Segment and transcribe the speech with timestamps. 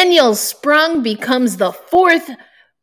[0.00, 2.30] Daniel Sprong becomes the fourth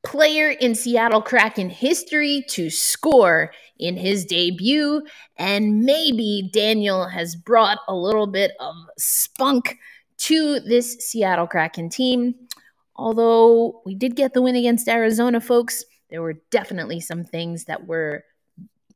[0.06, 5.01] player in Seattle Kraken history to score in his debut.
[5.35, 9.79] And maybe Daniel has brought a little bit of spunk
[10.19, 12.35] to this Seattle Kraken team.
[12.96, 17.88] Although we did get the win against Arizona, folks, there were definitely some things that
[17.88, 18.26] were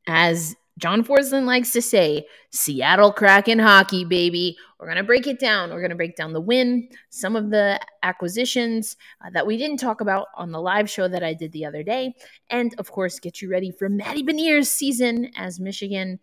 [0.06, 4.56] as John Forslund likes to say, Seattle Kraken hockey, baby.
[4.78, 5.70] We're going to break it down.
[5.70, 9.76] We're going to break down the win, some of the acquisitions uh, that we didn't
[9.76, 12.14] talk about on the live show that I did the other day.
[12.50, 16.18] And of course, get you ready for Matty Beniers' season as Michigan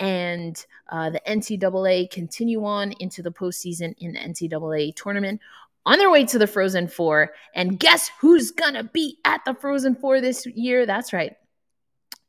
[0.00, 5.40] and uh, the NCAA continue on into the postseason in the NCAA tournament
[5.86, 7.32] on their way to the Frozen Four.
[7.54, 10.84] And guess who's going to be at the Frozen Four this year?
[10.84, 11.36] That's right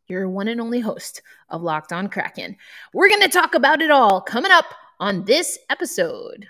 [0.08, 2.58] your one and only host of Locked On Kraken.
[2.94, 4.66] We're going to talk about it all coming up
[5.00, 6.48] on this episode.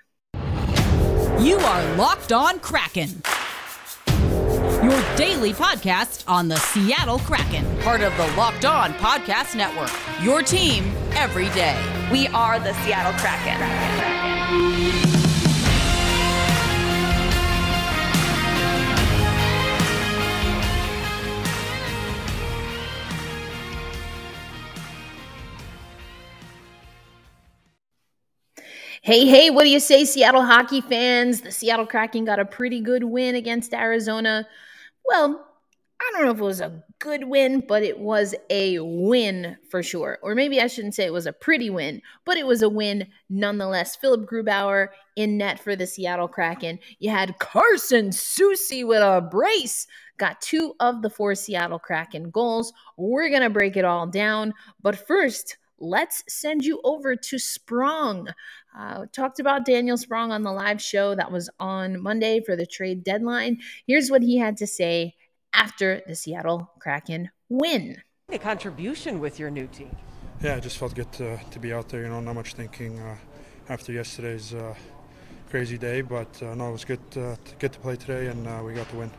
[1.39, 3.21] You are Locked On Kraken.
[4.83, 9.91] Your daily podcast on the Seattle Kraken, part of the Locked On Podcast Network.
[10.21, 11.79] Your team every day.
[12.11, 13.57] We are the Seattle Kraken.
[13.57, 15.14] Kraken.
[29.05, 31.41] Hey, hey, what do you say, Seattle hockey fans?
[31.41, 34.47] The Seattle Kraken got a pretty good win against Arizona.
[35.05, 35.47] Well,
[36.01, 39.83] I don't know if it was a good win, but it was a win for
[39.83, 40.17] sure.
[40.23, 43.05] Or maybe I shouldn't say it was a pretty win, but it was a win
[43.29, 43.95] nonetheless.
[43.95, 46.79] Philip Grubauer in net for the Seattle Kraken.
[46.97, 49.85] You had Carson Soucy with a brace.
[50.17, 52.73] Got two of the four Seattle Kraken goals.
[52.97, 54.55] We're going to break it all down.
[54.81, 58.27] But first, let's send you over to Sprong.
[58.77, 62.65] Uh, talked about Daniel Sprong on the live show that was on Monday for the
[62.65, 63.59] trade deadline.
[63.87, 65.15] Here's what he had to say
[65.53, 68.01] after the Seattle Kraken win.
[68.29, 69.95] A contribution with your new team.
[70.41, 72.01] Yeah, I just felt good to, to be out there.
[72.01, 73.15] You know, not much thinking uh,
[73.69, 74.75] after yesterday's uh,
[75.49, 78.61] crazy day, but uh, no, it was good to get to play today, and uh,
[78.63, 79.11] we got the win.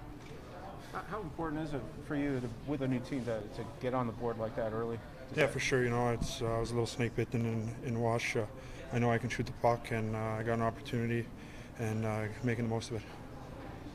[1.10, 4.06] How important is it for you to, with a new team to, to get on
[4.06, 4.98] the board like that early?
[5.34, 5.82] Yeah, for sure.
[5.82, 8.36] You know, it's uh, I was a little snake bitten in, in Wash.
[8.36, 8.44] Uh,
[8.92, 11.26] I know I can shoot the puck, and uh, I got an opportunity,
[11.78, 13.02] and uh, making the most of it.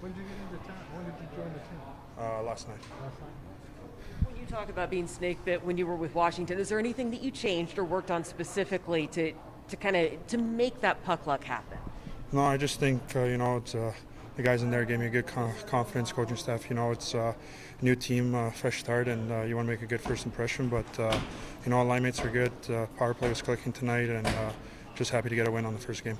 [0.02, 0.78] When did you get into town?
[0.94, 1.80] When did you join the team?
[2.20, 2.78] Uh, last night.
[3.02, 4.28] Last night.
[4.28, 7.12] When you talk about being snake bit when you were with Washington, is there anything
[7.12, 9.34] that you changed or worked on specifically to
[9.70, 11.78] to kind of to make that puck luck happen?
[12.31, 13.75] No, I just think uh, you know it's
[14.36, 16.69] the guys in there gave me a good confidence, coaching staff.
[16.69, 17.34] You know, it's uh,
[17.81, 20.25] a new team, uh, fresh start, and uh, you want to make a good first
[20.25, 20.69] impression.
[20.69, 21.19] But uh,
[21.66, 22.52] you know, mates are good.
[22.70, 24.52] Uh, power play was clicking tonight, and uh,
[24.96, 26.18] just happy to get a win on the first game.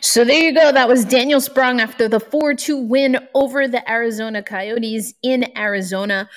[0.00, 0.70] So there you go.
[0.70, 6.28] That was Daniel Sprong after the 4 2 win over the Arizona Coyotes in Arizona.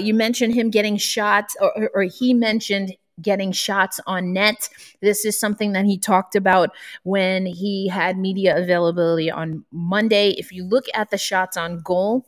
[0.00, 4.68] you mentioned him getting shots, or, or he mentioned getting shots on net.
[5.00, 6.70] This is something that he talked about
[7.02, 10.30] when he had media availability on Monday.
[10.30, 12.26] If you look at the shots on goal,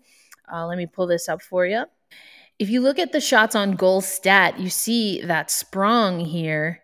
[0.53, 1.85] uh, let me pull this up for you.
[2.59, 6.83] If you look at the shots on goal stat, you see that Sprong here.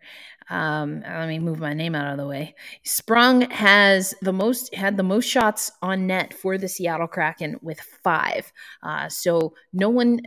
[0.48, 2.54] Um, let me move my name out of the way.
[2.84, 7.80] Sprong has the most had the most shots on net for the Seattle Kraken with
[7.80, 8.52] five.
[8.82, 10.20] Uh, so no one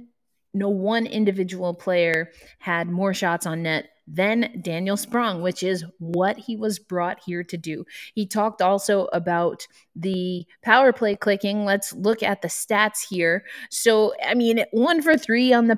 [0.54, 6.38] no one individual player had more shots on net than Daniel Sprong, which is what
[6.38, 7.86] he was brought here to do.
[8.16, 11.64] He talked also about the power play clicking.
[11.64, 13.46] Let's look at the stats here.
[13.70, 15.78] So, I mean, one for three on the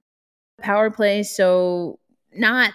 [0.61, 1.23] power play.
[1.23, 1.99] So,
[2.33, 2.73] not,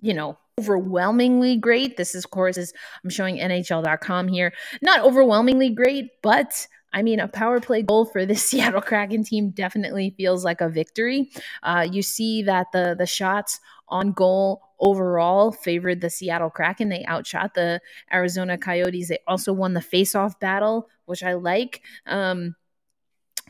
[0.00, 1.96] you know, overwhelmingly great.
[1.96, 2.72] This is, of course, is
[3.04, 4.52] I'm showing NHL.com here.
[4.80, 9.50] Not overwhelmingly great, but I mean, a power play goal for this Seattle Kraken team
[9.50, 11.30] definitely feels like a victory.
[11.62, 16.88] Uh, you see that the the shots on goal overall favored the Seattle Kraken.
[16.88, 17.80] They outshot the
[18.12, 19.08] Arizona Coyotes.
[19.08, 21.82] They also won the faceoff battle, which I like.
[22.06, 22.56] Um,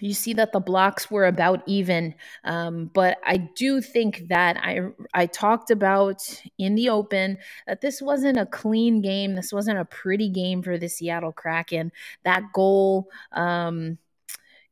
[0.02, 2.14] you see that the blocks were about even
[2.44, 4.81] um, but i do think that i
[5.14, 6.23] i talked about
[6.58, 10.79] in the open that this wasn't a clean game this wasn't a pretty game for
[10.79, 11.91] the seattle kraken
[12.25, 13.99] that goal um,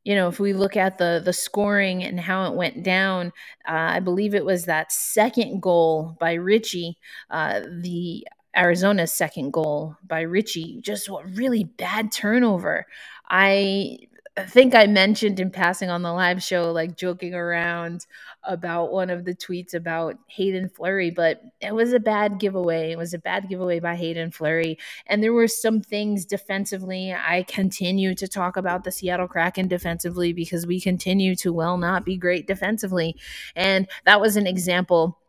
[0.03, 3.27] you know if we look at the the scoring and how it went down
[3.67, 6.97] uh, i believe it was that second goal by ritchie
[7.29, 8.25] uh, the
[8.55, 12.87] Arizona's second goal by Ritchie, just a really bad turnover.
[13.29, 13.99] I
[14.45, 18.05] think I mentioned in passing on the live show, like joking around
[18.43, 22.91] about one of the tweets about Hayden Fleury, but it was a bad giveaway.
[22.91, 24.77] It was a bad giveaway by Hayden Fleury.
[25.07, 27.13] And there were some things defensively.
[27.13, 32.05] I continue to talk about the Seattle Kraken defensively because we continue to well not
[32.05, 33.15] be great defensively.
[33.55, 35.19] And that was an example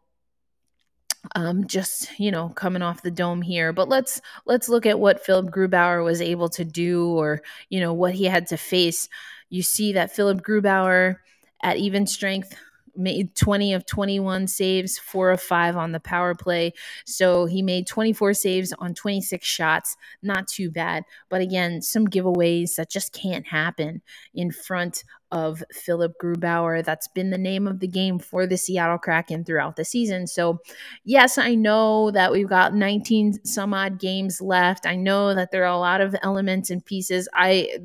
[1.34, 3.72] um, just you know coming off the dome here.
[3.72, 7.92] But let's let's look at what philip grubauer was able to do or you know
[7.92, 9.08] what he had to face.
[9.48, 11.16] You see that philip grubauer
[11.62, 12.54] at even strength
[13.00, 16.72] made 20 of 21 saves, four of five on the power play.
[17.04, 19.96] So he made 24 saves on 26 shots.
[20.22, 21.04] Not too bad.
[21.28, 24.02] But again, some giveaways that just can't happen
[24.34, 26.84] in front of Philip Grubauer.
[26.84, 30.26] That's been the name of the game for the Seattle Kraken throughout the season.
[30.26, 30.58] So,
[31.04, 34.86] yes, I know that we've got 19 some odd games left.
[34.86, 37.28] I know that there are a lot of elements and pieces.
[37.32, 37.78] I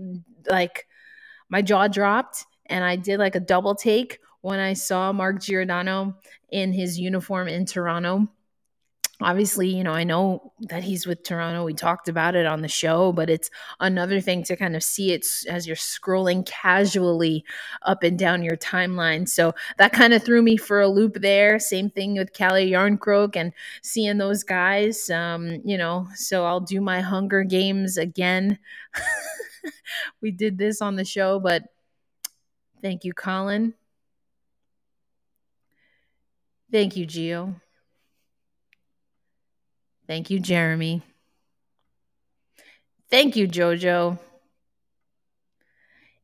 [0.49, 0.87] like
[1.49, 6.19] my jaw dropped and I did like a double take when I saw Mark Giordano
[6.51, 8.27] in his uniform in Toronto.
[9.19, 11.63] Obviously, you know, I know that he's with Toronto.
[11.63, 13.49] We talked about it on the show, but it's
[13.79, 17.43] another thing to kind of see it as you're scrolling casually
[17.81, 19.27] up and down your timeline.
[19.27, 21.57] So that kind of threw me for a loop there.
[21.57, 23.51] Same thing with Calle Jarnkrok and
[23.81, 25.09] seeing those guys.
[25.09, 28.59] Um, you know, so I'll do my Hunger Games again.
[30.21, 31.63] we did this on the show, but
[32.83, 33.73] thank you, Colin.
[36.75, 37.55] Thank you, Geo.
[40.07, 41.03] Thank you, Jeremy.
[43.09, 44.19] Thank you, Jojo.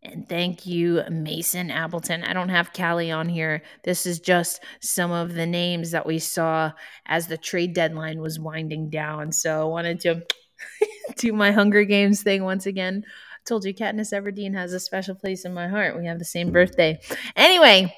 [0.03, 2.25] And thank you, Mason Appleton.
[2.25, 3.61] I don't have Calle on here.
[3.85, 6.73] This is just some of the names that we saw
[7.05, 9.31] as the trade deadline was winding down.
[9.31, 10.21] So I wanted to
[11.15, 13.05] do my Hunger Games thing once again.
[13.05, 15.97] I told you Katniss Everdeen has a special place in my heart.
[15.97, 16.99] We have the same birthday.
[17.37, 17.95] Anyway,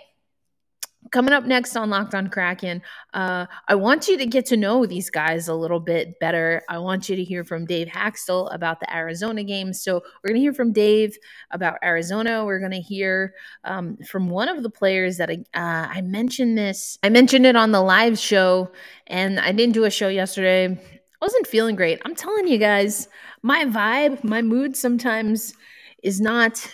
[1.13, 2.81] Coming up next on Locked on Kraken,
[3.13, 6.63] uh, I want you to get to know these guys a little bit better.
[6.67, 9.73] I want you to hear from Dave Hakstol about the Arizona game.
[9.73, 11.15] So, we're going to hear from Dave
[11.51, 12.43] about Arizona.
[12.43, 16.57] We're going to hear um, from one of the players that I, uh, I mentioned
[16.57, 16.97] this.
[17.03, 18.71] I mentioned it on the live show,
[19.05, 20.65] and I didn't do a show yesterday.
[20.65, 20.79] I
[21.21, 22.01] wasn't feeling great.
[22.05, 23.07] I'm telling you guys,
[23.43, 25.53] my vibe, my mood sometimes
[26.01, 26.67] is not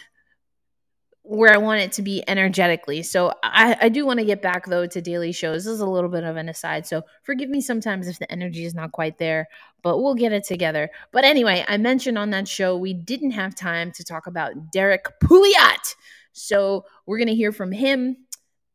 [1.30, 3.04] where I want it to be energetically.
[3.04, 5.64] So I, I do want to get back though to daily shows.
[5.64, 6.88] This is a little bit of an aside.
[6.88, 9.48] So forgive me sometimes if the energy is not quite there,
[9.84, 10.90] but we'll get it together.
[11.12, 15.06] But anyway, I mentioned on that show we didn't have time to talk about Derrick
[15.24, 15.96] Pouliot.
[16.31, 18.18] So we're to hear from him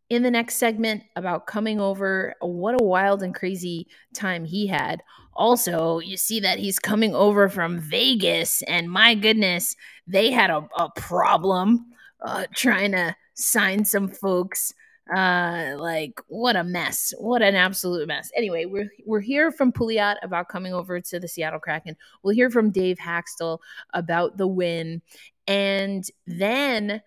[0.08, 2.36] in the next segment about coming over.
[2.40, 5.02] What a wild and crazy time he had.
[5.34, 9.74] Also, you see that he's coming over from Vegas, and my goodness,
[10.06, 11.86] they had a, a problem
[12.20, 14.72] uh, trying to sign some folks.
[15.14, 17.12] Uh, like what a mess!
[17.18, 18.30] What an absolute mess.
[18.34, 21.96] Anyway, we're we're here from Pouliot about coming over to the Seattle Kraken.
[22.22, 23.58] We'll hear from Dave Hakstol
[23.92, 25.02] about the win,
[25.46, 27.02] and then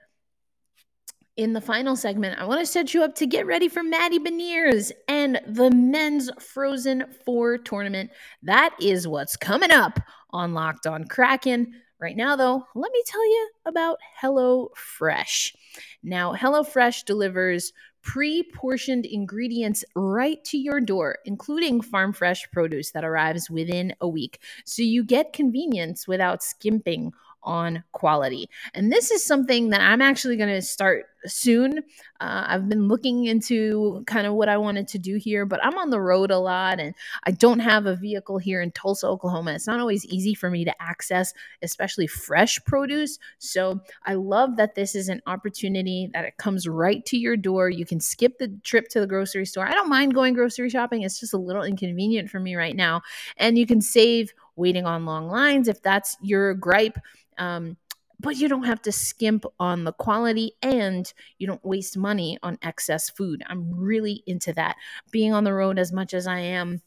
[1.38, 4.18] in the final segment, I want to set you up to get ready for Matty
[4.18, 8.09] Beniers and the men's Frozen Four tournament.
[8.42, 10.00] That is what's coming up
[10.31, 11.74] on Locked On Kraken.
[12.00, 15.56] Right now, though, let me tell you about HelloFresh.
[16.04, 17.74] Now, HelloFresh delivers
[18.04, 24.08] pre portioned ingredients right to your door, including farm fresh produce that arrives within a
[24.08, 24.40] week.
[24.64, 28.50] So you get convenience without skimping on quality.
[28.74, 31.80] And this is something that I'm actually going to start soon.
[32.19, 35.78] Uh, I've been looking into kind of what I wanted to do here, but I'm
[35.78, 39.54] on the road a lot and I don't have a vehicle here in Tulsa, Oklahoma.
[39.54, 43.19] It's not always easy for me to access, especially fresh produce.
[43.40, 47.69] So I love that this is an opportunity that it comes right to your door.
[47.69, 49.68] You can skip the trip to the grocery store.
[49.68, 53.02] I don't mind going grocery shopping, it's just a little inconvenient for me right now.
[53.38, 56.97] And you can save waiting on long lines if that's your gripe.
[57.37, 57.78] Um,
[58.19, 62.57] but you don't have to skimp on the quality and you don't waste money on
[62.64, 63.44] excess food.
[63.47, 64.76] I'm really into that.
[65.11, 66.81] Being on the road as much as I am,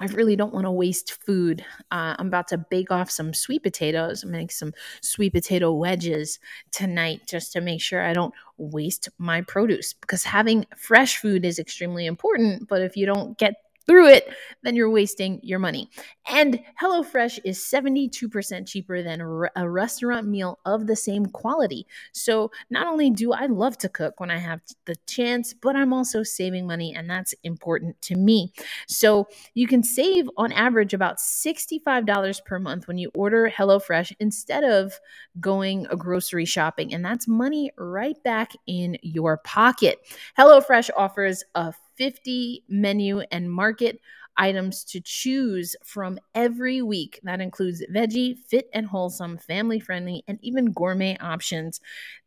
[0.00, 1.62] I really don't want to waste food.
[1.90, 6.38] Uh, I'm about to bake off some sweet potatoes, make some sweet potato wedges
[6.72, 11.58] tonight just to make sure I don't waste my produce because having fresh food is
[11.58, 12.66] extremely important.
[12.66, 13.54] But if you don't get
[13.90, 14.32] through it,
[14.62, 15.90] then you're wasting your money.
[16.28, 19.20] And HelloFresh is 72% cheaper than
[19.56, 21.88] a restaurant meal of the same quality.
[22.12, 25.92] So not only do I love to cook when I have the chance, but I'm
[25.92, 28.52] also saving money, and that's important to me.
[28.86, 34.62] So you can save on average about $65 per month when you order HelloFresh instead
[34.62, 34.92] of
[35.40, 36.94] going grocery shopping.
[36.94, 39.98] And that's money right back in your pocket.
[40.38, 44.00] HelloFresh offers a 50 menu and market
[44.38, 47.20] items to choose from every week.
[47.24, 51.78] That includes veggie, fit and wholesome, family friendly, and even gourmet options.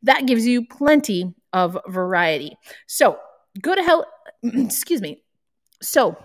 [0.04, 2.56] That gives you plenty of variety.
[2.86, 3.18] So
[3.64, 4.06] go to hell,
[4.44, 5.24] excuse me.
[5.82, 6.16] So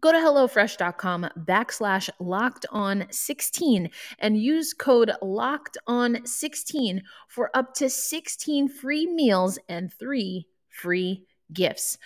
[0.00, 3.90] go to HelloFresh.com backslash locked on 16
[4.20, 11.26] and use code locked on 16 for up to 16 free meals and three free
[11.52, 11.98] gifts.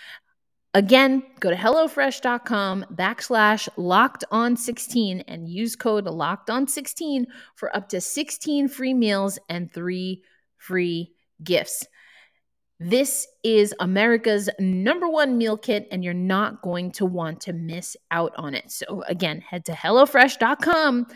[0.75, 7.75] Again, go to HelloFresh.com backslash locked on 16 and use code locked on 16 for
[7.75, 10.22] up to 16 free meals and three
[10.58, 11.87] free gifts.
[12.80, 17.97] This is America's number one meal kit, and you're not going to want to miss
[18.12, 18.70] out on it.
[18.70, 21.08] So, again, head to HelloFresh.com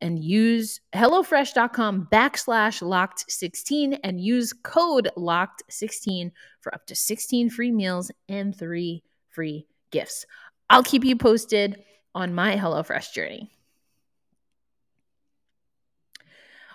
[0.00, 7.48] and use HelloFresh.com backslash locked 16 and use code locked 16 for up to 16
[7.48, 10.26] free meals and three free gifts.
[10.68, 11.84] I'll keep you posted
[12.16, 13.52] on my HelloFresh journey.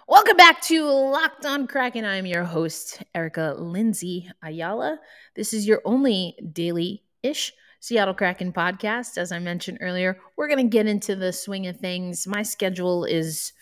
[0.10, 2.04] Welcome back to Locked on Kraken.
[2.04, 4.98] I'm your host, Erica Lindsay Ayala.
[5.36, 9.20] This is your only daily ish Seattle Kraken podcast.
[9.20, 12.26] As I mentioned earlier, we're going to get into the swing of things.
[12.26, 13.54] My schedule is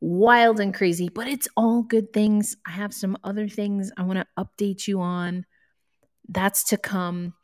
[0.00, 2.56] wild and crazy, but it's all good things.
[2.66, 5.46] I have some other things I want to update you on.
[6.28, 7.34] That's to come,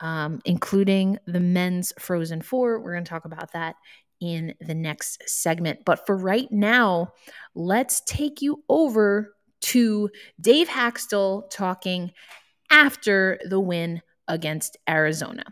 [0.00, 2.80] um, including the men's Frozen Four.
[2.80, 3.76] We're going to talk about that
[4.20, 5.80] in the next segment.
[5.84, 7.12] But for right now,
[7.54, 12.12] let's take you over to Dave Hakstol talking
[12.70, 15.44] after the win against Arizona.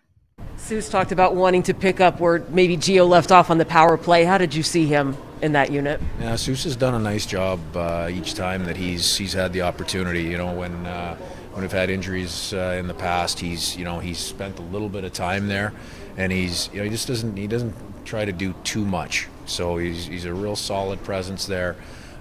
[0.57, 3.97] Seuss talked about wanting to pick up where maybe Geo left off on the power
[3.97, 4.25] play.
[4.25, 6.01] How did you see him in that unit?
[6.21, 9.63] Yeah, Seuss has done a nice job uh, each time that he's he's had the
[9.63, 10.23] opportunity.
[10.23, 11.17] You know, when uh,
[11.53, 14.89] when we've had injuries uh, in the past, he's you know he's spent a little
[14.89, 15.73] bit of time there,
[16.17, 19.29] and he's you know he just doesn't he doesn't try to do too much.
[19.47, 21.77] So he's, he's a real solid presence there.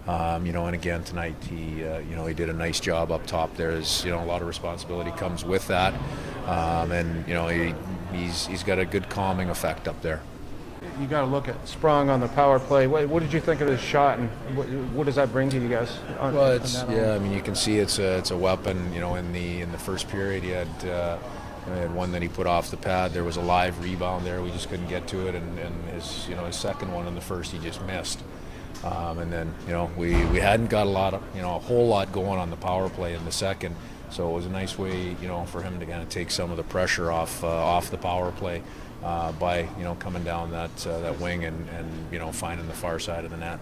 [0.08, 3.10] Um, you know, and again tonight he, uh, you know, he did a nice job
[3.10, 3.56] up top.
[3.56, 5.94] There's, you know, a lot of responsibility comes with that,
[6.46, 7.74] um, and you know, he,
[8.12, 10.22] he's he's got a good calming effect up there.
[11.00, 12.88] You got to look at Sprong on the power play.
[12.88, 15.58] What, what, did you think of his shot, and what, what, does that bring to
[15.58, 15.98] you guys?
[16.20, 17.16] On, well, it's yeah.
[17.16, 18.94] I mean, you can see it's a it's a weapon.
[18.94, 20.86] You know, in the in the first period, he had.
[20.86, 21.18] Uh,
[21.66, 23.14] Had one that he put off the pad.
[23.14, 24.42] There was a live rebound there.
[24.42, 27.16] We just couldn't get to it, and, and his you know his second one in
[27.16, 28.22] the first he just missed.
[28.84, 31.60] Um, and then you know we, we hadn't got a lot of you know a
[31.60, 33.76] whole lot going on the power play in the second,
[34.10, 36.52] so it was a nice way you know for him to kind of take some
[36.52, 38.62] of the pressure off uh, off the power play
[39.04, 42.68] uh, by you know coming down that uh, that wing and, and you know finding
[42.68, 43.60] the far side of the net.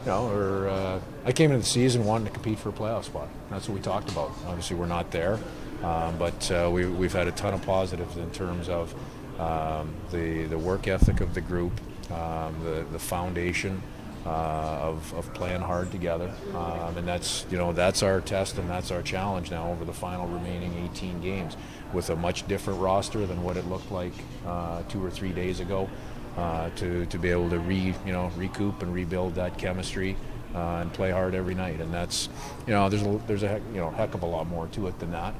[0.00, 3.04] You know, or uh, I came into the season wanting to compete for a playoff
[3.04, 3.28] spot.
[3.50, 4.32] That's what we talked about.
[4.46, 5.38] Obviously, we're not there.
[5.84, 8.94] Um, but uh, we, we've had a ton of positives in terms of
[9.38, 11.72] um, the, the work ethic of the group,
[12.10, 13.82] um, the, the foundation
[14.24, 16.32] uh, of, of playing hard together.
[16.54, 19.92] Um, and that's, you know, that's our test and that's our challenge now over the
[19.92, 21.56] final remaining 18 games
[21.92, 24.14] with a much different roster than what it looked like
[24.46, 25.88] uh, two or three days ago.
[26.36, 30.16] Uh, to, to be able to re, you know, recoup and rebuild that chemistry
[30.54, 31.80] uh, and play hard every night.
[31.80, 32.28] And that's,
[32.66, 34.86] you know, there's a, there's a heck, you know heck of a lot more to
[34.86, 35.34] it than that,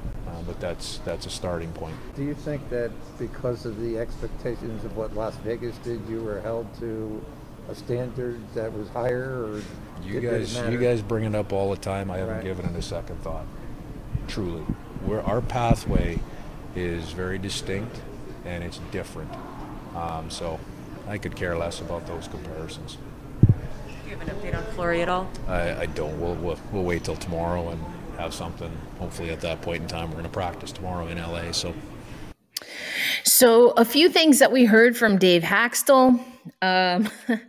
[0.46, 1.96] but that's that's a starting point.
[2.16, 6.40] Do you think that because of the expectations of what Las Vegas did, you were
[6.40, 7.24] held to
[7.68, 9.62] a standard that was higher, or
[10.02, 12.10] you guys you guys bring it up all the time.
[12.10, 12.44] I haven't right.
[12.44, 13.46] given it a second thought.
[14.28, 14.62] Truly,
[15.04, 16.18] where our pathway
[16.74, 18.00] is very distinct
[18.44, 19.30] and it's different.
[19.94, 20.58] Um, so
[21.08, 22.98] I could care less about those comparisons
[24.04, 25.30] You have an update on Fleury at all?
[25.46, 26.20] I, I don't.
[26.20, 27.80] We'll, we'll, we'll wait till tomorrow and
[28.16, 28.70] have something.
[28.98, 31.52] Hopefully, at that point in time, we're going to practice tomorrow in LA.
[31.52, 31.74] So.
[33.24, 36.22] So, a few things that we heard from Dave Hakstol.
[36.62, 37.08] Um,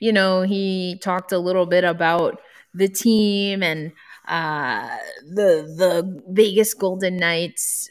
[0.00, 2.40] you know, he talked a little bit about
[2.72, 3.92] the team and
[4.26, 7.88] uh, the the Vegas Golden Knights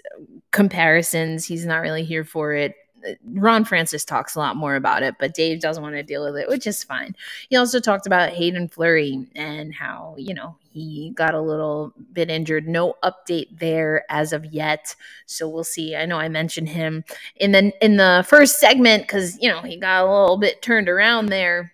[0.52, 1.46] comparisons.
[1.46, 2.76] He's not really here for it.
[3.26, 6.38] Ron Francis talks a lot more about it, but Dave doesn't want to deal with
[6.38, 7.16] it, which is fine.
[7.50, 12.30] He also talked about Hayden Fleury and how, you know, he got a little bit
[12.30, 12.68] injured.
[12.68, 14.96] No update there as of yet.
[15.28, 15.96] So we'll see.
[15.96, 17.04] I know I mentioned him
[17.36, 20.90] in the in the first segment because you know he got a little bit turned
[20.90, 21.73] around there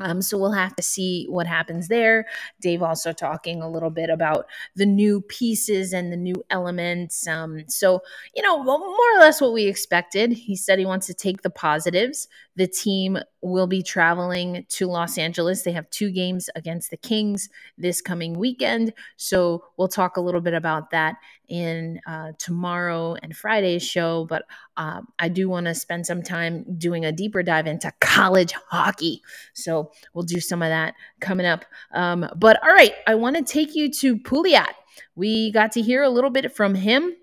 [0.00, 2.26] um, so we'll have to see what happens there.
[2.60, 7.26] Dave also talking a little bit about the new pieces and the new elements.
[7.26, 8.00] Um, so,
[8.34, 10.32] you know, more or less what we expected.
[10.32, 12.28] He said he wants to take the positives.
[12.56, 15.62] The team will be traveling to Los Angeles.
[15.62, 18.92] They have two games against the Kings this coming weekend.
[19.16, 21.16] So we'll talk a little bit about that
[21.48, 24.26] in uh, tomorrow and Friday's show.
[24.26, 24.44] But
[24.76, 29.22] uh, I do want to spend some time doing a deeper dive into college hockey.
[29.54, 31.64] So we'll do some of that coming up.
[31.92, 34.72] Um, but all right, I want to take you to Pouliot.
[35.14, 37.14] We got to hear a little bit from him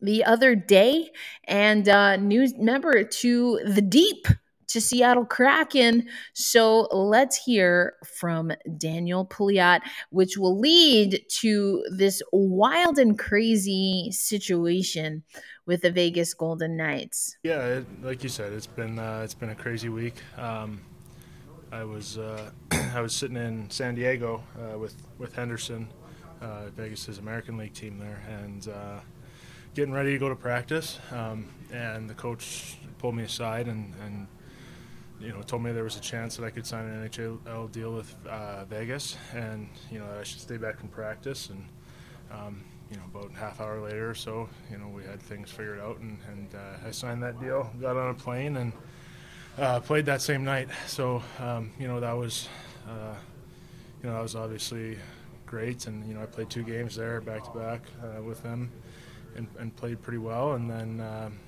[0.00, 1.10] the other day
[1.44, 4.26] and uh, news member to the deep
[4.68, 6.06] to Seattle Kraken.
[6.34, 15.24] So let's hear from Daniel Pouliot, which will lead to this wild and crazy situation
[15.66, 17.36] with the Vegas Golden Knights.
[17.42, 20.14] Yeah, it, like you said, it's been uh, it's been a crazy week.
[20.36, 20.80] Um,
[21.70, 22.50] I was uh,
[22.94, 25.88] I was sitting in San Diego uh, with with Henderson,
[26.40, 29.00] uh, Vegas's American League team there, and uh,
[29.74, 30.98] getting ready to go to practice.
[31.12, 34.26] Um, and the coach pulled me aside and, and
[35.20, 37.92] you know, told me there was a chance that I could sign an NHL deal
[37.92, 41.50] with uh, Vegas, and you know I should stay back from practice.
[41.50, 41.64] And
[42.30, 45.80] um, you know, about half hour later or so, you know, we had things figured
[45.80, 48.72] out, and, and uh, I signed that deal, got on a plane, and
[49.58, 50.68] uh, played that same night.
[50.86, 52.48] So um, you know, that was
[52.88, 53.14] uh,
[54.02, 54.98] you know that was obviously
[55.46, 58.70] great, and you know I played two games there back to back uh, with them,
[59.36, 61.00] and, and, played pretty well, and then.
[61.00, 61.38] Um,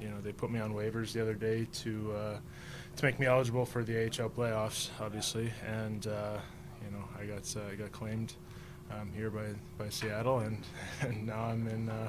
[0.00, 2.38] you know, they put me on waivers the other day to uh,
[2.96, 5.52] to make me eligible for the AHL playoffs, obviously.
[5.64, 6.38] And uh,
[6.84, 8.34] you know, I got I got claimed
[8.90, 9.46] um, here by,
[9.78, 10.58] by Seattle, and,
[11.00, 12.08] and now I'm in uh,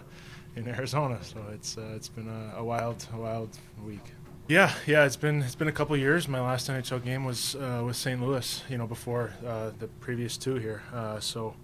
[0.56, 1.20] in Arizona.
[1.24, 4.12] So it's uh, it's been a, a, wild a wild week.
[4.48, 6.28] Yeah, yeah, it's been it's been a couple years.
[6.28, 8.22] My last NHL game was uh, with St.
[8.22, 8.64] Louis.
[8.70, 10.84] You know, before uh, the previous two here.
[11.20, 11.56] so.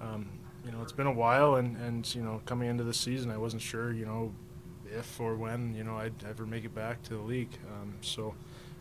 [0.00, 0.28] Um,
[0.64, 3.36] you know, it's been a while, and, and you know, coming into the season, I
[3.36, 4.32] wasn't sure, you know,
[4.96, 7.50] if or when you know I'd ever make it back to the league.
[7.70, 8.34] Um, so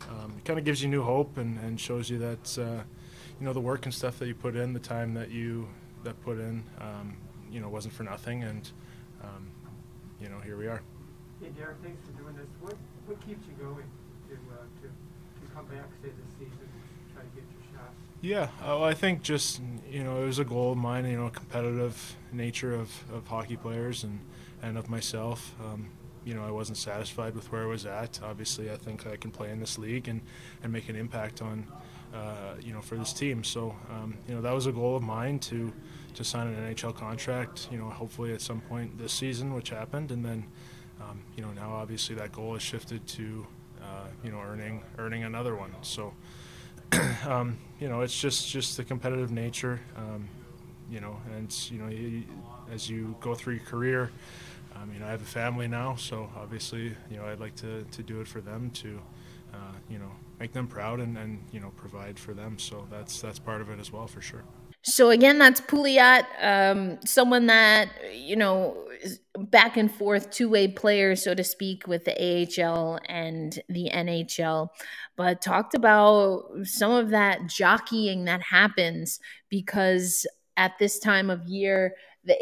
[0.09, 2.83] um, it kind of gives you new hope and, and shows you that uh,
[3.39, 5.67] you know the work and stuff that you put in, the time that you
[6.03, 7.15] that put in, um,
[7.51, 8.71] you know, wasn't for nothing, and
[9.23, 9.51] um,
[10.19, 10.81] you know here we are.
[11.41, 12.47] Hey Derrick, thanks for doing this.
[12.59, 12.75] What
[13.11, 13.83] what keeps you going
[14.29, 17.91] to uh, to, to come back say this season and try to get your shot?
[18.21, 21.05] Yeah, uh, I think just you know it was a goal of mine.
[21.05, 24.19] You know, competitive nature of, of hockey players and
[24.61, 25.53] and of myself.
[25.61, 25.89] Um,
[26.23, 28.19] you know, I wasn't satisfied with where I was at.
[28.23, 30.21] Obviously, I think I can play in this league and,
[30.61, 31.65] and make an impact on,
[32.13, 33.43] uh, you know, for this team.
[33.43, 35.73] So, um, you know, that was a goal of mine to
[36.13, 37.69] to sign an NHL contract.
[37.71, 40.45] You know, hopefully at some point this season, which happened, and then,
[41.11, 43.45] um, you know, now obviously that goal has shifted to,
[43.81, 45.73] uh, you know, earning earning another one.
[45.81, 46.13] So,
[47.27, 49.79] um, you know, it's just just the competitive nature.
[49.95, 50.27] Um,
[50.89, 52.23] you know, and you know,
[52.71, 54.11] as you go through your career.
[54.73, 58.01] I mean, I have a family now, so obviously, you know, I'd like to, to
[58.01, 58.99] do it for them to,
[59.53, 59.57] uh,
[59.89, 62.57] you know, make them proud and, and, you know, provide for them.
[62.57, 64.43] So that's that's part of it as well, for sure.
[64.83, 70.67] So again, that's Pouliot, um, someone that you know is back and forth two way
[70.67, 74.69] player, so to speak, with the AHL and the NHL,
[75.15, 80.25] but talked about some of that jockeying that happens because
[80.57, 82.35] at this time of year the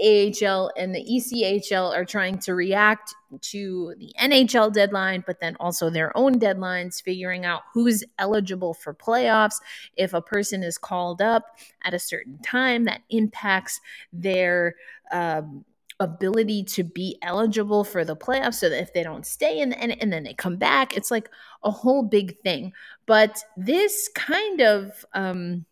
[0.46, 5.90] AHL and the ECHL are trying to react to the NHL deadline, but then also
[5.90, 9.56] their own deadlines, figuring out who's eligible for playoffs.
[9.96, 11.46] If a person is called up
[11.84, 13.80] at a certain time, that impacts
[14.12, 14.76] their
[15.12, 15.64] um,
[16.00, 20.02] ability to be eligible for the playoffs so that if they don't stay and, and,
[20.02, 21.30] and then they come back, it's like
[21.64, 22.74] a whole big thing.
[23.06, 25.66] But this kind of um,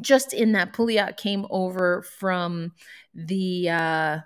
[0.00, 2.72] just in that Pouliot came over from
[3.14, 4.18] the uh,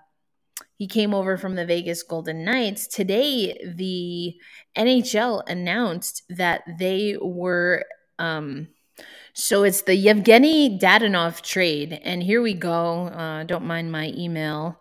[0.76, 2.86] he came over from the Vegas Golden Knights.
[2.86, 4.36] Today, the
[4.76, 7.84] NHL announced that they were
[8.18, 8.68] um,
[9.32, 13.06] so it's the Yevgeny Dadonov trade, and here we go.
[13.06, 14.80] Uh, don't mind my email.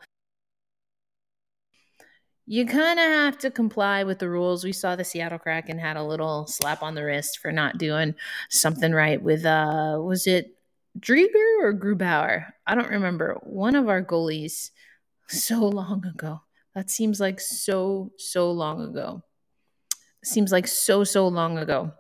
[2.47, 4.63] You kind of have to comply with the rules.
[4.63, 8.15] We saw the Seattle Kraken had a little slap on the wrist for not doing
[8.49, 10.56] something right with uh was it
[10.99, 12.45] Driedger or Grubauer?
[12.65, 13.37] I don't remember.
[13.43, 14.71] One of our goalies
[15.27, 16.41] so long ago.
[16.75, 19.23] That seems like so, so long ago.
[20.23, 21.93] Seems like so, so long ago.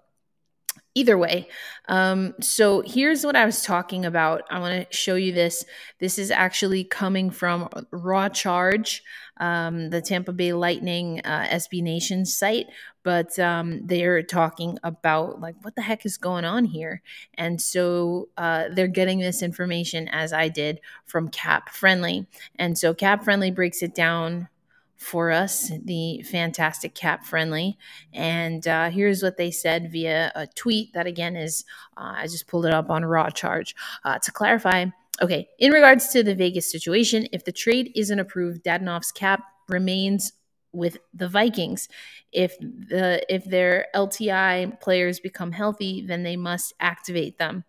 [0.97, 1.47] Either way,
[1.89, 4.41] um, so here's what I was talking about.
[4.49, 5.63] I want to show you this.
[5.99, 9.03] This is actually coming from Raw Charge,
[9.39, 12.65] um, the Tampa Bay Lightning uh, SB Nation site,
[13.03, 17.03] but um, they're talking about like what the heck is going on here,
[17.35, 22.25] and so uh, they're getting this information as I did from Cap Friendly,
[22.57, 24.49] and so Cap Friendly breaks it down
[24.97, 27.77] for us, the fantastic Cap Friendly.
[28.13, 31.63] And uh, here's what they said via a tweet that, again, is
[31.95, 33.75] uh, I just pulled it up on Raw Charge.
[34.03, 34.85] Uh, to clarify,
[35.21, 40.33] okay, in regards to the Vegas situation, if the trade isn't approved, Dadonov's cap remains
[40.73, 41.87] with the Vikings.
[42.31, 47.63] If the if their LTI players become healthy, then they must activate them.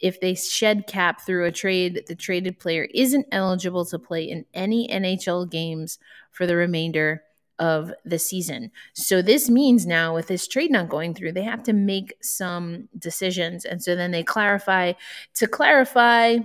[0.00, 4.44] If they shed cap through a trade, the traded player isn't eligible to play in
[4.54, 5.98] any NHL games
[6.30, 7.22] for the remainder
[7.58, 8.70] of the season.
[8.94, 12.88] So this means now with this trade not going through, they have to make some
[12.98, 13.64] decisions.
[13.64, 14.94] And so then they clarify
[15.34, 16.38] to clarify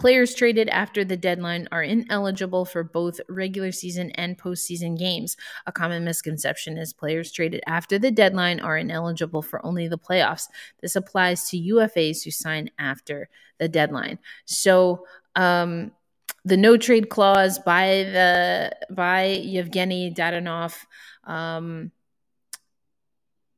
[0.00, 5.36] Players traded after the deadline are ineligible for both regular season and postseason games.
[5.66, 10.44] A common misconception is players traded after the deadline are ineligible for only the playoffs.
[10.80, 14.18] This applies to UFAs who sign after the deadline.
[14.46, 15.04] So,
[15.36, 15.92] um,
[16.46, 20.78] the no trade clause by the by Yevgeny Dadonov,
[21.24, 21.92] um,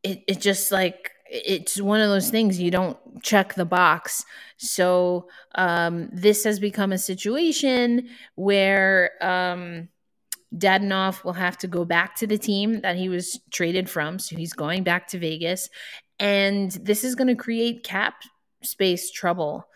[0.03, 4.25] it it just like it's one of those things you don't check the box.
[4.59, 9.89] So um, this has become a situation where um,
[10.55, 14.19] Dadonov will have to go back to the team that he was traded from.
[14.19, 15.69] So he's going back to Vegas.
[16.19, 18.15] And this is going to create cap
[18.63, 19.67] space trouble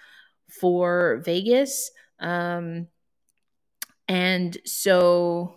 [0.61, 1.90] for Vegas.
[2.20, 2.88] Um,
[4.09, 5.54] and so,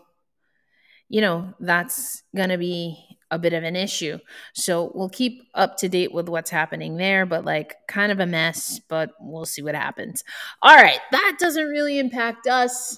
[1.09, 4.17] you know, that's going to be a bit of an issue.
[4.53, 8.25] So we'll keep up to date with what's happening there, but like kind of a
[8.25, 10.23] mess, but we'll see what happens.
[10.61, 12.97] All right, that doesn't really impact us.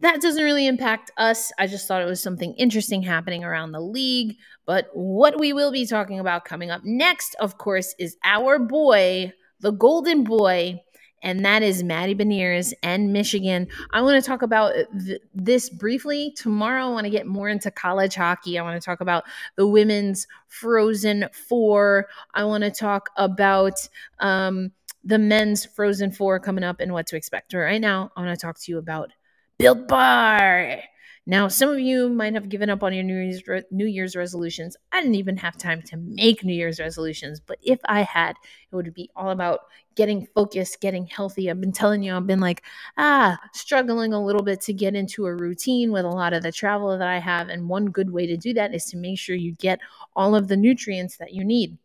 [0.00, 1.52] That doesn't really impact us.
[1.58, 4.36] I just thought it was something interesting happening around the league.
[4.66, 9.32] But what we will be talking about coming up next, of course, is our boy,
[9.60, 10.82] the Golden Boy,
[11.24, 13.66] and that is Matty Beniers and Michigan.
[13.92, 16.32] I want to talk about th- this briefly.
[16.36, 18.58] Tomorrow, I want to get more into college hockey.
[18.58, 19.24] I want to talk about
[19.56, 22.06] the women's Frozen Four.
[22.34, 23.88] I want to talk about
[24.20, 24.70] um,
[25.02, 27.52] the men's Frozen Four coming up and what to expect.
[27.52, 29.10] But right now, I want to talk to you about
[29.58, 30.82] Built Bar.
[31.26, 34.14] Now, some of you might have given up on your New Year's re- New Year's
[34.14, 34.76] resolutions.
[34.92, 38.32] I didn't even have time to make New Year's resolutions, but if I had,
[38.70, 39.60] it would be all about
[39.94, 41.50] getting focused, getting healthy.
[41.50, 42.62] I've been telling you, I've been like,
[42.98, 46.52] ah, struggling a little bit to get into a routine with a lot of the
[46.52, 49.34] travel that I have, and one good way to do that is to make sure
[49.34, 49.80] you get
[50.14, 51.78] all of the nutrients that you need.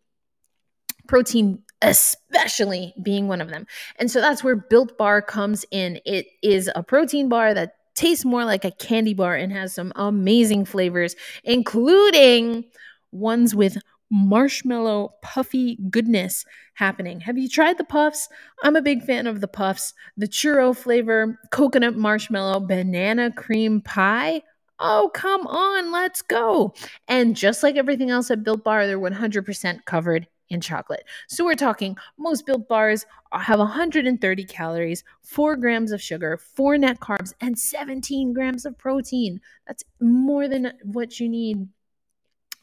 [1.07, 3.65] Protein especially being one of them.
[3.97, 5.99] And so that's where Built Bar comes in.
[6.05, 9.91] It is a protein bar that tastes more like a candy bar and has some
[9.97, 12.63] amazing flavors, including
[13.11, 13.77] ones with
[14.09, 17.19] marshmallow puffy goodness happening.
[17.19, 18.29] Have you tried the puffs?
[18.63, 19.93] I'm a big fan of the puffs.
[20.15, 24.43] The churro flavor, coconut marshmallow, banana cream pie.
[24.79, 26.73] Oh, come on, let's go.
[27.09, 31.03] And just like everything else at Built Bar, they're 100% covered in chocolate.
[31.27, 36.99] So we're talking most built bars have 130 calories, 4 grams of sugar, 4 net
[36.99, 39.39] carbs, and 17 grams of protein.
[39.67, 41.67] That's more than what you need.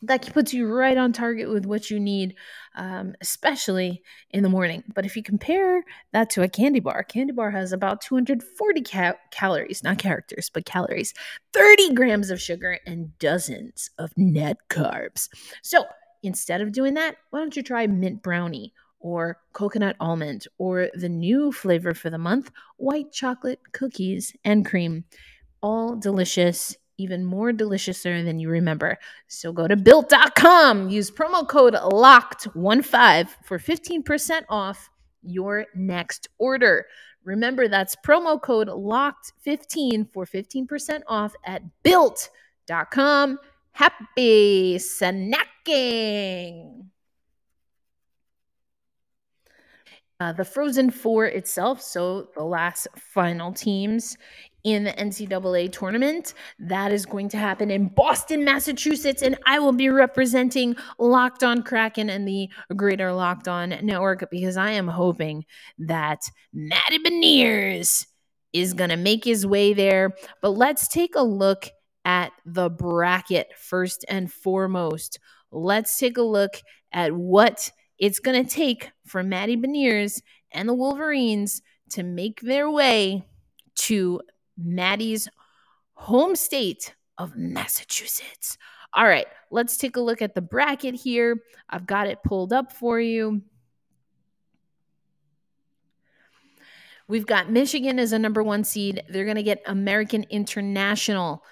[0.03, 2.35] That puts you right on target with what you need,
[2.75, 4.85] um, especially in the morning.
[4.95, 8.83] But if you compare that to a candy bar, a candy bar has about 240
[8.83, 11.15] ca- calories, not characters, but calories,
[11.55, 15.31] 30 grams of sugar, and dozens of net carbs.
[15.63, 15.87] So
[16.23, 21.09] Instead of doing that, why don't you try mint brownie or coconut almond or the
[21.09, 25.05] new flavor for the month, white chocolate cookies and cream.
[25.63, 28.99] All delicious, even more deliciouser than you remember.
[29.29, 34.91] So go to built.com, use promo code LOCKED15 for 15% off
[35.23, 36.87] your next order.
[37.25, 43.39] Remember, that's promo code LOCKED15 for 15% off at built.com.
[43.73, 44.79] Happy
[50.19, 54.17] Uh, the Frozen Four itself, so the last final teams
[54.65, 59.73] in the NCAA tournament, that is going to happen in Boston, Massachusetts, and I will
[59.73, 65.45] be representing Locked On Kraken and the Greater Locked On Network because I am hoping
[65.79, 68.07] that Matty Beniers
[68.55, 70.15] is going to make his way there.
[70.41, 71.69] But let's take a look
[72.07, 75.19] at the bracket first and foremost.
[75.51, 76.57] Let's take a look
[76.93, 80.21] at what it's going to take for Matty Beniers
[80.53, 83.27] and the Wolverines to make their way
[83.77, 84.21] to
[84.57, 85.29] Matty's
[85.95, 88.59] home state of Massachusetts.
[88.93, 91.43] All right, let's take a look at the bracket here.
[91.69, 93.43] I've got it pulled up for you.
[97.09, 99.05] We've got Michigan as a number one seed.
[99.09, 101.45] They're going to get American International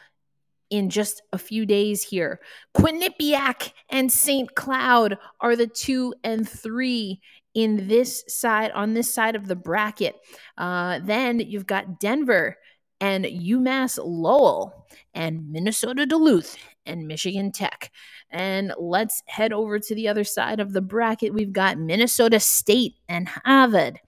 [0.74, 2.40] in just a few days here.
[2.76, 4.54] Quinnipiac and St.
[4.54, 7.20] Cloud are the two and three
[7.54, 10.16] in this side on this side of the bracket.
[10.58, 12.56] Uh, then you've got Denver
[13.00, 16.56] and UMass Lowell and Minnesota Duluth
[16.86, 17.92] and Michigan Tech.
[18.30, 21.32] And let's head over to the other side of the bracket.
[21.32, 24.00] We've got Minnesota State and Harvard.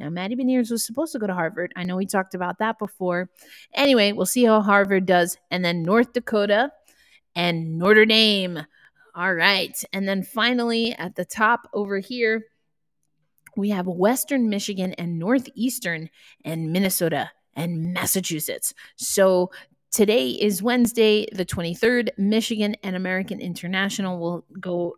[0.00, 1.72] Now, Matty Beniers was supposed to go to Harvard.
[1.76, 3.28] I know we talked about that before.
[3.74, 5.36] Anyway, we'll see how Harvard does.
[5.50, 6.72] And then North Dakota
[7.36, 8.66] and Notre Dame.
[9.14, 9.84] All right.
[9.92, 12.46] And then finally, at the top over here,
[13.56, 16.08] we have Western Michigan and Northeastern
[16.44, 18.72] and Minnesota and Massachusetts.
[18.96, 19.50] So
[19.90, 22.10] today is Wednesday, the 23rd.
[22.16, 24.96] Michigan and American International will go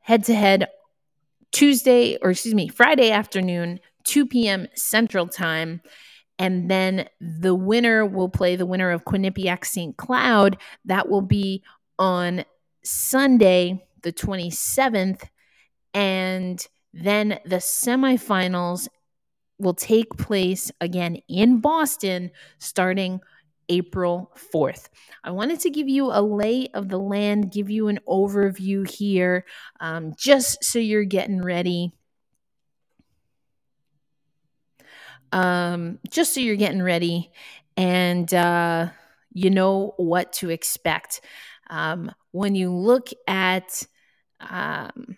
[0.00, 0.68] head to head
[1.52, 4.66] Tuesday, or excuse me, Friday afternoon, 2 p.m.
[4.74, 5.80] Central Time.
[6.38, 9.96] And then the winner will play the winner of Quinnipiac St.
[9.96, 10.56] Cloud.
[10.84, 11.62] That will be
[11.98, 12.44] on
[12.84, 15.24] Sunday, the 27th.
[15.94, 18.88] And then the semifinals
[19.58, 23.20] will take place again in Boston starting
[23.68, 24.88] April 4th.
[25.22, 29.44] I wanted to give you a lay of the land, give you an overview here,
[29.80, 31.92] um, just so you're getting ready.
[35.30, 37.30] Um, just so you're getting ready
[37.76, 38.88] and uh,
[39.34, 41.20] you know what to expect.
[41.68, 43.86] Um, when you look at
[44.40, 45.17] um,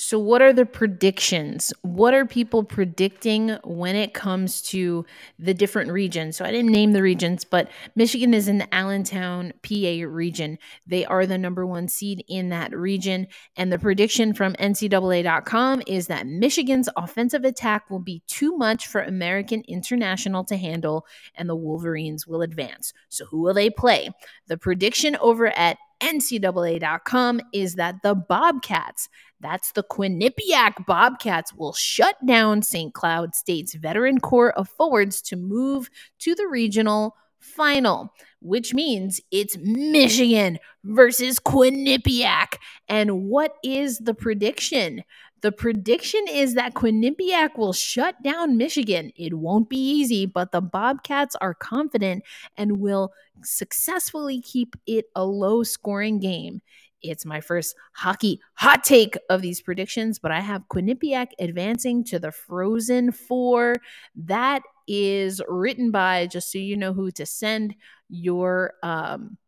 [0.00, 1.74] so, what are the predictions?
[1.82, 5.04] What are people predicting when it comes to
[5.38, 6.38] the different regions?
[6.38, 10.56] So, I didn't name the regions, but Michigan is in the Allentown, PA region.
[10.86, 13.26] They are the number one seed in that region.
[13.56, 19.02] And the prediction from NCAA.com is that Michigan's offensive attack will be too much for
[19.02, 22.94] American International to handle, and the Wolverines will advance.
[23.10, 24.08] So, who will they play?
[24.46, 29.08] The prediction over at NCAA.com is that the Bobcats,
[29.40, 32.92] that's the Quinnipiac Bobcats, will shut down St.
[32.94, 39.56] Cloud State's veteran core of forwards to move to the regional final, which means it's
[39.58, 42.56] Michigan versus Quinnipiac.
[42.88, 45.02] And what is the prediction?
[45.42, 49.10] The prediction is that Quinnipiac will shut down Michigan.
[49.16, 52.24] It won't be easy, but the Bobcats are confident
[52.56, 56.60] and will successfully keep it a low scoring game.
[57.02, 62.18] It's my first hockey hot take of these predictions, but I have Quinnipiac advancing to
[62.18, 63.76] the Frozen Four.
[64.14, 67.74] That is written by, just so you know who to send
[68.10, 69.38] your um,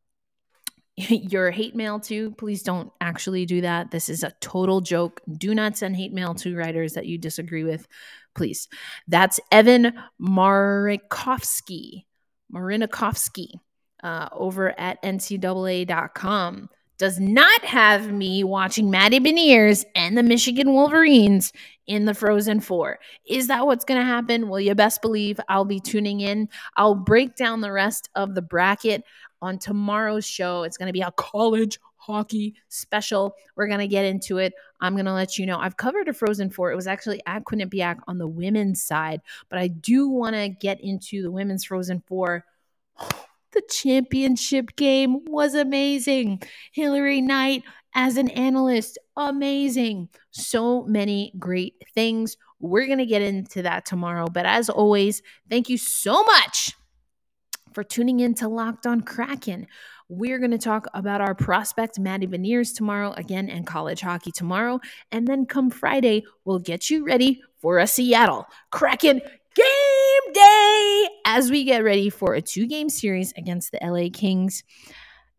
[0.96, 2.32] your hate mail to.
[2.32, 3.90] Please don't actually do that.
[3.90, 5.20] This is a total joke.
[5.38, 7.86] Do not send hate mail to writers that you disagree with,
[8.34, 8.68] please.
[9.08, 12.04] That's Evan Marikovsky.
[12.52, 13.48] Marinikovsky
[14.02, 21.52] uh, over at NCAA.com does not have me watching Matty Beniers and the Michigan Wolverines
[21.86, 22.98] in the Frozen Four.
[23.26, 24.48] Is that what's going to happen?
[24.48, 26.48] Well, you best believe I'll be tuning in.
[26.76, 29.02] I'll break down the rest of the bracket
[29.42, 30.62] on tomorrow's show.
[30.62, 33.34] It's going to be a college hockey special.
[33.56, 34.54] We're going to get into it.
[34.80, 35.58] I'm going to let you know.
[35.58, 36.72] I've covered a Frozen Four.
[36.72, 40.80] It was actually at Quinnipiac on the women's side, but I do want to get
[40.80, 42.44] into the women's Frozen Four
[43.52, 46.42] the championship game was amazing.
[46.72, 47.62] Hilary Knight
[47.94, 50.08] as an analyst, amazing.
[50.30, 52.38] So many great things.
[52.60, 54.26] We're going to get into that tomorrow.
[54.26, 56.74] But as always, thank you so much
[57.74, 59.66] for tuning in to Locked on Kraken.
[60.08, 64.80] We're going to talk about our prospect, Matty Beniers, tomorrow again, and college hockey tomorrow.
[65.10, 69.20] And then come Friday, we'll get you ready for a Seattle Kraken
[69.54, 74.64] game day as we get ready for a two game series against the LA Kings.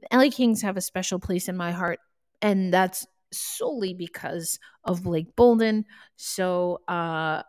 [0.02, 2.00] The LA Kings have a special place in my heart,
[2.42, 5.86] and that's solely because of Blake Bolden.
[6.16, 7.44] So, uh,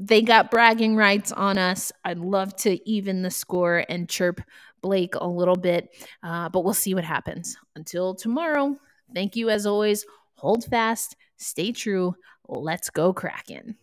[0.00, 1.92] they got bragging rights on us.
[2.04, 4.40] I'd love to even the score and chirp
[4.80, 5.90] Blake a little bit,
[6.22, 7.56] uh, but we'll see what happens.
[7.76, 8.76] Until tomorrow,
[9.14, 10.06] thank you as always.
[10.36, 12.14] Hold fast, stay true.
[12.48, 13.76] Let's go, Kraken.